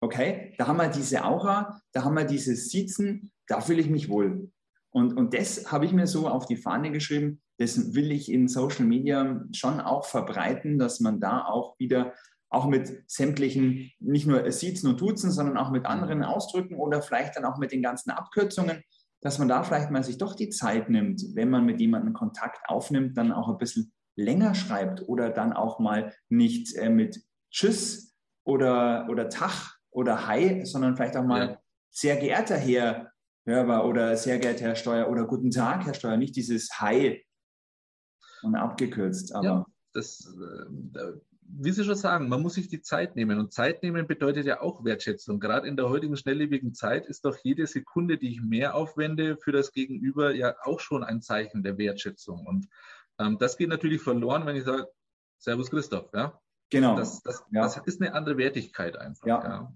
okay, 0.00 0.54
da 0.58 0.68
haben 0.68 0.76
wir 0.76 0.88
diese 0.88 1.24
Aura, 1.24 1.80
da 1.92 2.04
haben 2.04 2.14
wir 2.14 2.24
dieses 2.24 2.70
Sitzen, 2.70 3.32
da 3.48 3.60
fühle 3.60 3.80
ich 3.80 3.90
mich 3.90 4.08
wohl. 4.08 4.52
Und, 4.90 5.16
und 5.16 5.34
das 5.34 5.72
habe 5.72 5.84
ich 5.84 5.92
mir 5.92 6.06
so 6.06 6.28
auf 6.28 6.46
die 6.46 6.56
Fahne 6.56 6.92
geschrieben, 6.92 7.42
das 7.58 7.94
will 7.94 8.12
ich 8.12 8.30
in 8.30 8.46
Social 8.46 8.86
Media 8.86 9.44
schon 9.52 9.80
auch 9.80 10.06
verbreiten, 10.06 10.78
dass 10.78 11.00
man 11.00 11.18
da 11.20 11.44
auch 11.44 11.76
wieder 11.80 12.14
auch 12.50 12.66
mit 12.66 13.02
sämtlichen, 13.10 13.90
nicht 13.98 14.26
nur 14.26 14.50
Siezen 14.50 14.88
und 14.88 15.00
Duzen, 15.00 15.30
sondern 15.30 15.56
auch 15.58 15.70
mit 15.70 15.86
anderen 15.86 16.22
Ausdrücken 16.22 16.76
oder 16.76 17.02
vielleicht 17.02 17.36
dann 17.36 17.44
auch 17.44 17.58
mit 17.58 17.72
den 17.72 17.82
ganzen 17.82 18.10
Abkürzungen, 18.10 18.82
dass 19.20 19.38
man 19.38 19.48
da 19.48 19.62
vielleicht 19.62 19.90
mal 19.90 20.04
sich 20.04 20.18
doch 20.18 20.34
die 20.34 20.48
Zeit 20.48 20.88
nimmt, 20.88 21.22
wenn 21.34 21.50
man 21.50 21.66
mit 21.66 21.80
jemandem 21.80 22.14
Kontakt 22.14 22.68
aufnimmt, 22.68 23.16
dann 23.16 23.32
auch 23.32 23.48
ein 23.48 23.58
bisschen 23.58 23.92
länger 24.16 24.54
schreibt 24.54 25.08
oder 25.08 25.30
dann 25.30 25.52
auch 25.52 25.78
mal 25.78 26.14
nicht 26.28 26.74
äh, 26.76 26.88
mit 26.88 27.20
Tschüss 27.50 28.14
oder, 28.44 29.06
oder 29.10 29.28
Tag 29.28 29.78
oder 29.90 30.26
Hi, 30.26 30.64
sondern 30.64 30.96
vielleicht 30.96 31.16
auch 31.16 31.24
mal 31.24 31.48
ja. 31.48 31.58
sehr 31.90 32.16
geehrter 32.16 32.56
Herr 32.56 33.12
Hörber 33.44 33.86
oder 33.86 34.16
sehr 34.16 34.38
geehrter 34.38 34.66
Herr 34.66 34.76
Steuer 34.76 35.08
oder 35.08 35.26
guten 35.26 35.50
Tag, 35.50 35.86
Herr 35.86 35.94
Steuer, 35.94 36.16
nicht 36.16 36.36
dieses 36.36 36.80
Hi 36.80 37.24
und 38.42 38.54
abgekürzt. 38.54 39.34
Aber 39.34 39.44
ja, 39.44 39.66
das, 39.94 40.20
äh, 40.26 41.12
wie 41.50 41.72
Sie 41.72 41.84
schon 41.84 41.94
sagen, 41.94 42.28
man 42.28 42.42
muss 42.42 42.54
sich 42.54 42.68
die 42.68 42.82
Zeit 42.82 43.16
nehmen. 43.16 43.38
Und 43.38 43.52
Zeit 43.52 43.82
nehmen 43.82 44.06
bedeutet 44.06 44.46
ja 44.46 44.60
auch 44.60 44.84
Wertschätzung. 44.84 45.40
Gerade 45.40 45.66
in 45.66 45.76
der 45.76 45.88
heutigen 45.88 46.16
schnelllebigen 46.16 46.74
Zeit 46.74 47.06
ist 47.06 47.24
doch 47.24 47.36
jede 47.42 47.66
Sekunde, 47.66 48.18
die 48.18 48.30
ich 48.32 48.42
mehr 48.42 48.74
aufwende 48.74 49.36
für 49.36 49.52
das 49.52 49.72
Gegenüber, 49.72 50.34
ja 50.34 50.54
auch 50.62 50.80
schon 50.80 51.02
ein 51.02 51.22
Zeichen 51.22 51.62
der 51.62 51.78
Wertschätzung. 51.78 52.46
Und 52.46 52.68
ähm, 53.18 53.38
das 53.38 53.56
geht 53.56 53.70
natürlich 53.70 54.02
verloren, 54.02 54.44
wenn 54.46 54.56
ich 54.56 54.64
sage, 54.64 54.88
Servus 55.38 55.70
Christoph. 55.70 56.12
Ja? 56.12 56.38
Genau. 56.70 56.96
Das, 56.96 57.22
das, 57.22 57.42
ja. 57.50 57.62
das 57.62 57.78
ist 57.78 58.00
eine 58.00 58.14
andere 58.14 58.36
Wertigkeit 58.36 58.96
einfach. 58.96 59.26
Ja, 59.26 59.42
ja. 59.42 59.72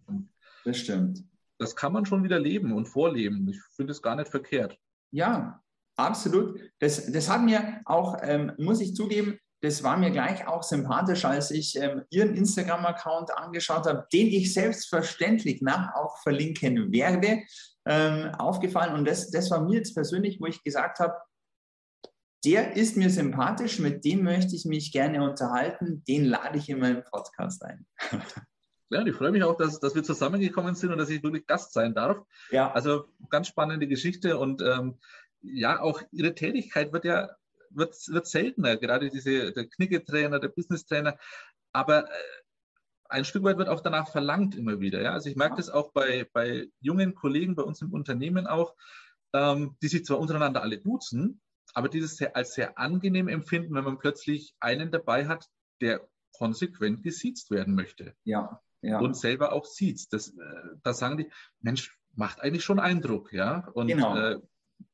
das 0.65 0.77
stimmt. 0.77 1.25
Das 1.59 1.75
kann 1.77 1.93
man 1.93 2.05
schon 2.05 2.25
wieder 2.25 2.39
leben 2.39 2.73
und 2.73 2.87
vorleben. 2.87 3.49
Ich 3.49 3.61
finde 3.77 3.93
es 3.93 4.03
gar 4.03 4.17
nicht 4.17 4.29
verkehrt. 4.29 4.79
Ja, 5.11 5.63
absolut. 5.97 6.59
Das, 6.81 7.11
das 7.11 7.31
hat 7.31 7.43
mir 7.43 7.81
auch, 7.85 8.19
ähm, 8.23 8.53
muss 8.59 8.81
ich 8.81 8.95
zugeben, 8.95 9.39
das 9.63 9.85
war 9.85 9.97
mir 9.97 10.11
gleich 10.11 10.47
auch 10.49 10.65
sympathisch, 10.65 11.25
als 11.25 11.53
ich 11.53 11.77
ähm, 11.77 12.03
Ihren 12.11 12.35
Instagram-Account 12.35 13.37
angeschaut 13.37 13.87
habe, 13.87 14.07
den 14.13 14.27
ich 14.27 14.53
selbstverständlich 14.53 15.63
nach 15.63 15.95
auch 15.95 16.19
verlinken 16.19 16.93
werde, 16.93 17.43
ähm, 17.87 18.35
aufgefallen. 18.35 18.95
Und 18.95 19.07
das, 19.07 19.31
das 19.31 19.51
war 19.53 19.63
mir 19.63 19.77
jetzt 19.77 19.95
persönlich, 19.95 20.41
wo 20.41 20.47
ich 20.47 20.65
gesagt 20.65 20.99
habe, 20.99 21.15
der 22.45 22.77
ist 22.77 22.97
mir 22.97 23.09
sympathisch, 23.09 23.79
mit 23.79 24.05
dem 24.05 24.25
möchte 24.25 24.57
ich 24.57 24.65
mich 24.65 24.91
gerne 24.91 25.23
unterhalten, 25.23 26.03
den 26.09 26.25
lade 26.25 26.59
ich 26.59 26.69
in 26.69 26.81
meinen 26.81 27.05
Podcast 27.05 27.65
ein. 27.65 27.87
Ja, 28.91 29.07
ich 29.07 29.15
freue 29.15 29.31
mich 29.31 29.43
auch, 29.43 29.57
dass, 29.57 29.81
dass 29.81 29.95
wir 29.95 30.03
zusammengekommen 30.03 30.75
sind 30.75 30.93
und 30.93 30.99
dass 30.99 31.09
ich 31.09 31.23
wirklich 31.23 31.47
Gast 31.47 31.73
sein 31.73 31.95
darf. 31.95 32.19
Ja. 32.51 32.71
Also 32.73 33.07
ganz 33.31 33.49
spannende 33.49 33.89
Geschichte 33.89 34.37
und 34.37 34.61
ähm, 34.61 34.99
ja, 35.41 35.81
auch 35.81 36.03
Ihre 36.11 36.35
Tätigkeit 36.35 36.93
wird 36.93 37.07
ja 37.07 37.31
wird, 37.75 37.95
wird 38.09 38.27
seltener, 38.27 38.77
gerade 38.77 39.11
diese, 39.11 39.53
der 39.53 39.69
Knicketrainer, 39.69 40.39
der 40.39 40.49
Business-Trainer. 40.49 41.17
Aber 41.73 42.09
äh, 42.09 42.15
ein 43.09 43.25
Stück 43.25 43.45
weit 43.45 43.59
wird 43.59 43.69
auch 43.69 43.81
danach 43.81 44.09
verlangt 44.09 44.55
immer 44.55 44.81
wieder. 44.81 45.03
Ja? 45.03 45.13
Also 45.13 45.29
ich 45.29 45.37
merke 45.37 45.57
das 45.57 45.69
auch 45.69 45.93
bei, 45.93 46.29
bei 46.33 46.69
jungen 46.81 47.15
Kollegen 47.15 47.55
bei 47.55 47.63
uns 47.63 47.83
im 47.83 47.93
Unternehmen 47.93 48.47
auch, 48.47 48.75
ähm, 49.35 49.77
die 49.83 49.89
sich 49.89 50.05
zwar 50.05 50.19
untereinander 50.19 50.63
alle 50.63 50.79
duzen, 50.79 51.41
aber 51.75 51.89
dieses 51.89 52.17
sehr, 52.17 52.37
als 52.37 52.55
sehr 52.55 52.79
angenehm 52.79 53.29
empfinden, 53.29 53.75
wenn 53.75 53.85
man 53.85 53.99
plötzlich 53.99 54.55
einen 54.61 54.91
dabei 54.91 55.27
hat, 55.27 55.49
der 55.81 56.07
konsequent 56.33 57.03
gesiezt 57.03 57.51
werden 57.51 57.75
möchte. 57.75 58.15
Ja. 58.25 58.61
ja. 58.81 58.99
Und 58.99 59.17
selber 59.17 59.53
auch 59.53 59.65
sieht. 59.65 60.13
Das, 60.13 60.29
äh, 60.29 60.35
da 60.83 60.93
sagen 60.93 61.19
die, 61.19 61.31
Mensch, 61.61 61.97
macht 62.15 62.41
eigentlich 62.41 62.65
schon 62.65 62.81
Eindruck, 62.81 63.33
ja. 63.33 63.69
Und 63.75 63.89
genau. 63.89 64.17
äh, 64.17 64.41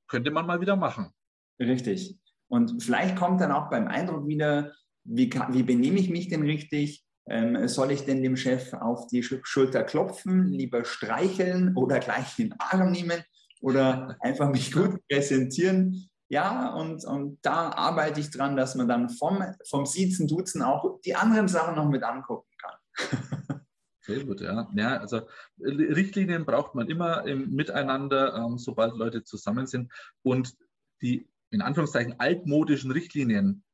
könnte 0.06 0.30
man 0.30 0.46
mal 0.46 0.60
wieder 0.60 0.76
machen. 0.76 1.12
Richtig. 1.58 2.18
Und 2.48 2.82
vielleicht 2.82 3.16
kommt 3.16 3.40
dann 3.40 3.52
auch 3.52 3.70
beim 3.70 3.88
Eindruck 3.88 4.26
wieder, 4.26 4.72
wie, 5.04 5.28
kann, 5.28 5.54
wie 5.54 5.62
benehme 5.62 5.98
ich 5.98 6.10
mich 6.10 6.28
denn 6.28 6.42
richtig? 6.42 7.04
Ähm, 7.30 7.68
soll 7.68 7.90
ich 7.90 8.04
denn 8.04 8.22
dem 8.22 8.36
Chef 8.36 8.72
auf 8.72 9.06
die 9.08 9.22
Schulter 9.22 9.84
klopfen, 9.84 10.46
lieber 10.46 10.84
streicheln 10.84 11.76
oder 11.76 11.98
gleich 11.98 12.36
den 12.36 12.54
Arm 12.58 12.90
nehmen 12.90 13.22
oder 13.60 14.16
einfach 14.20 14.50
mich 14.50 14.72
gut 14.72 15.06
präsentieren? 15.08 16.08
Ja, 16.30 16.74
und, 16.74 17.04
und 17.04 17.38
da 17.42 17.70
arbeite 17.70 18.20
ich 18.20 18.30
dran, 18.30 18.56
dass 18.56 18.74
man 18.74 18.88
dann 18.88 19.08
vom, 19.10 19.42
vom 19.68 19.86
Siezen, 19.86 20.26
Duzen 20.26 20.62
auch 20.62 21.00
die 21.00 21.16
anderen 21.16 21.48
Sachen 21.48 21.74
noch 21.74 21.88
mit 21.88 22.02
angucken 22.02 22.50
kann. 22.60 22.78
Sehr 24.00 24.24
gut, 24.24 24.40
ja. 24.40 24.68
Ja, 24.74 24.96
also 24.98 25.20
Richtlinien 25.60 26.46
braucht 26.46 26.74
man 26.74 26.88
immer 26.88 27.26
im 27.26 27.50
Miteinander, 27.50 28.34
ähm, 28.36 28.56
sobald 28.56 28.94
Leute 28.94 29.22
zusammen 29.24 29.66
sind. 29.66 29.92
Und 30.22 30.54
die 31.02 31.28
in 31.50 31.62
Anführungszeichen 31.62 32.18
altmodischen 32.18 32.90
Richtlinien, 32.90 33.64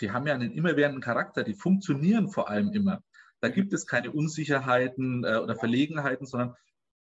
die 0.00 0.10
haben 0.10 0.26
ja 0.26 0.34
einen 0.34 0.52
immerwährenden 0.52 1.02
Charakter, 1.02 1.42
die 1.42 1.54
funktionieren 1.54 2.28
vor 2.28 2.48
allem 2.48 2.72
immer. 2.72 3.02
Da 3.40 3.48
gibt 3.48 3.72
es 3.72 3.86
keine 3.86 4.12
Unsicherheiten 4.12 5.24
äh, 5.24 5.36
oder 5.36 5.56
Verlegenheiten, 5.56 6.26
sondern 6.26 6.54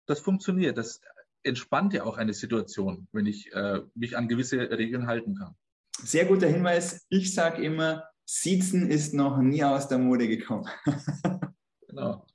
das 0.06 0.20
funktioniert. 0.20 0.78
Das 0.78 1.02
entspannt 1.44 1.94
ja 1.94 2.04
auch 2.04 2.18
eine 2.18 2.34
Situation, 2.34 3.08
wenn 3.12 3.26
ich 3.26 3.52
äh, 3.54 3.82
mich 3.96 4.18
an 4.18 4.28
gewisse 4.28 4.58
Regeln 4.58 5.08
halten 5.08 5.36
kann. 5.36 5.56
Sehr 6.00 6.26
guter 6.26 6.48
Hinweis. 6.48 7.06
Ich 7.10 7.34
sage 7.34 7.64
immer, 7.64 8.04
Siezen 8.26 8.90
ist 8.90 9.14
noch 9.14 9.38
nie 9.38 9.64
aus 9.64 9.88
der 9.88 9.98
Mode 9.98 10.28
gekommen. 10.28 10.68
genau. 11.88 12.26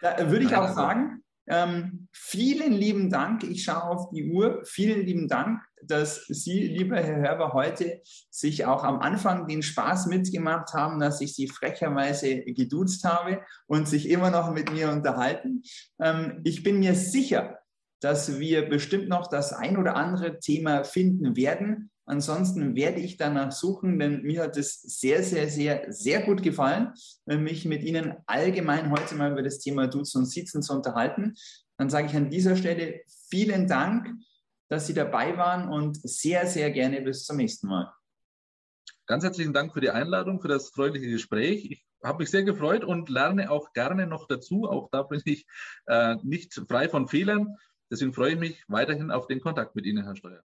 Da 0.00 0.30
würde 0.30 0.44
ich 0.44 0.54
auch 0.54 0.72
sagen, 0.74 1.23
Ähm, 1.46 2.08
vielen 2.12 2.72
lieben 2.72 3.10
Dank. 3.10 3.44
Ich 3.44 3.64
schaue 3.64 3.84
auf 3.84 4.10
die 4.10 4.30
Uhr. 4.30 4.62
Vielen 4.64 5.04
lieben 5.04 5.28
Dank, 5.28 5.60
dass 5.82 6.24
Sie, 6.26 6.68
lieber 6.68 6.96
Herr 6.96 7.16
Hörber, 7.16 7.52
heute 7.52 8.00
sich 8.30 8.64
auch 8.64 8.82
am 8.84 9.00
Anfang 9.00 9.46
den 9.46 9.62
Spaß 9.62 10.06
mitgemacht 10.06 10.72
haben, 10.72 11.00
dass 11.00 11.20
ich 11.20 11.34
Sie 11.34 11.48
frecherweise 11.48 12.42
geduzt 12.44 13.04
habe 13.04 13.42
und 13.66 13.86
sich 13.86 14.08
immer 14.08 14.30
noch 14.30 14.52
mit 14.52 14.72
mir 14.72 14.90
unterhalten. 14.90 15.62
Ähm, 16.00 16.40
ich 16.44 16.62
bin 16.62 16.78
mir 16.78 16.94
sicher, 16.94 17.58
dass 18.00 18.38
wir 18.38 18.68
bestimmt 18.68 19.08
noch 19.08 19.28
das 19.28 19.52
ein 19.52 19.76
oder 19.76 19.96
andere 19.96 20.38
Thema 20.38 20.84
finden 20.84 21.36
werden. 21.36 21.90
Ansonsten 22.06 22.76
werde 22.76 23.00
ich 23.00 23.16
danach 23.16 23.50
suchen, 23.52 23.98
denn 23.98 24.22
mir 24.22 24.42
hat 24.42 24.56
es 24.58 24.80
sehr, 24.80 25.22
sehr, 25.22 25.48
sehr, 25.48 25.90
sehr 25.90 26.22
gut 26.22 26.42
gefallen, 26.42 26.92
mich 27.24 27.64
mit 27.64 27.82
Ihnen 27.82 28.14
allgemein 28.26 28.90
heute 28.90 29.14
mal 29.14 29.32
über 29.32 29.42
das 29.42 29.58
Thema 29.58 29.86
Duzen 29.86 30.18
und 30.18 30.26
Sitzen 30.26 30.62
zu 30.62 30.74
unterhalten. 30.74 31.34
Dann 31.78 31.88
sage 31.88 32.08
ich 32.08 32.16
an 32.16 32.30
dieser 32.30 32.56
Stelle 32.56 33.00
vielen 33.30 33.66
Dank, 33.68 34.08
dass 34.68 34.86
Sie 34.86 34.94
dabei 34.94 35.36
waren 35.38 35.68
und 35.68 35.96
sehr, 36.08 36.46
sehr 36.46 36.70
gerne 36.70 37.00
bis 37.00 37.24
zum 37.24 37.38
nächsten 37.38 37.68
Mal. 37.68 37.90
Ganz 39.06 39.24
herzlichen 39.24 39.52
Dank 39.52 39.72
für 39.72 39.80
die 39.80 39.90
Einladung, 39.90 40.40
für 40.40 40.48
das 40.48 40.70
freundliche 40.70 41.10
Gespräch. 41.10 41.70
Ich 41.70 41.86
habe 42.02 42.18
mich 42.18 42.30
sehr 42.30 42.42
gefreut 42.42 42.84
und 42.84 43.08
lerne 43.08 43.50
auch 43.50 43.72
gerne 43.72 44.06
noch 44.06 44.26
dazu. 44.26 44.64
Auch 44.64 44.88
da 44.90 45.02
bin 45.02 45.22
ich 45.24 45.46
äh, 45.86 46.16
nicht 46.22 46.54
frei 46.68 46.88
von 46.88 47.08
Fehlern. 47.08 47.56
Deswegen 47.90 48.12
freue 48.12 48.32
ich 48.32 48.38
mich 48.38 48.64
weiterhin 48.68 49.10
auf 49.10 49.26
den 49.26 49.40
Kontakt 49.40 49.74
mit 49.76 49.86
Ihnen, 49.86 50.04
Herr 50.04 50.16
Steuer. 50.16 50.42